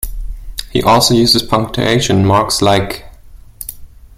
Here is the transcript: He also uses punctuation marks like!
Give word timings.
He 0.71 0.81
also 0.81 1.13
uses 1.13 1.43
punctuation 1.43 2.25
marks 2.25 2.59
like! 2.59 3.05